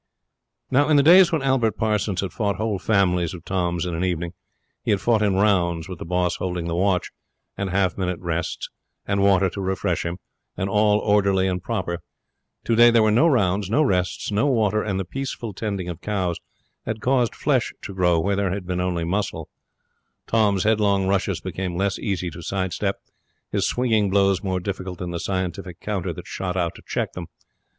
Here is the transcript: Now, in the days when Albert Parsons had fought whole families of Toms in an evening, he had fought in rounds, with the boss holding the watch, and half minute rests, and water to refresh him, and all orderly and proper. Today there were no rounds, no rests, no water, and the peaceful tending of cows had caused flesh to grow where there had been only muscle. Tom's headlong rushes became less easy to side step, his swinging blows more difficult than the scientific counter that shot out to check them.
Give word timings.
Now, 0.71 0.89
in 0.89 0.97
the 0.97 1.03
days 1.03 1.31
when 1.31 1.43
Albert 1.43 1.77
Parsons 1.77 2.21
had 2.21 2.33
fought 2.33 2.55
whole 2.55 2.79
families 2.79 3.35
of 3.35 3.45
Toms 3.45 3.85
in 3.85 3.93
an 3.93 4.03
evening, 4.03 4.33
he 4.83 4.89
had 4.89 4.99
fought 4.99 5.21
in 5.21 5.35
rounds, 5.35 5.87
with 5.87 5.99
the 5.99 6.05
boss 6.05 6.37
holding 6.37 6.65
the 6.67 6.73
watch, 6.75 7.11
and 7.55 7.69
half 7.69 7.99
minute 7.99 8.19
rests, 8.19 8.69
and 9.05 9.21
water 9.21 9.47
to 9.51 9.61
refresh 9.61 10.03
him, 10.03 10.17
and 10.57 10.71
all 10.71 10.97
orderly 10.97 11.47
and 11.47 11.61
proper. 11.61 11.99
Today 12.65 12.89
there 12.89 13.03
were 13.03 13.11
no 13.11 13.27
rounds, 13.27 13.69
no 13.69 13.83
rests, 13.83 14.31
no 14.31 14.47
water, 14.47 14.81
and 14.81 14.99
the 14.99 15.05
peaceful 15.05 15.53
tending 15.53 15.87
of 15.87 16.01
cows 16.01 16.39
had 16.83 16.99
caused 16.99 17.35
flesh 17.35 17.71
to 17.83 17.93
grow 17.93 18.19
where 18.19 18.35
there 18.35 18.49
had 18.51 18.65
been 18.65 18.81
only 18.81 19.03
muscle. 19.03 19.49
Tom's 20.25 20.63
headlong 20.63 21.05
rushes 21.07 21.41
became 21.41 21.75
less 21.77 21.99
easy 21.99 22.31
to 22.31 22.41
side 22.41 22.73
step, 22.73 23.01
his 23.51 23.67
swinging 23.67 24.09
blows 24.09 24.41
more 24.41 24.59
difficult 24.59 24.97
than 24.97 25.11
the 25.11 25.19
scientific 25.19 25.79
counter 25.79 26.11
that 26.11 26.25
shot 26.25 26.57
out 26.57 26.73
to 26.73 26.81
check 26.87 27.13
them. 27.13 27.27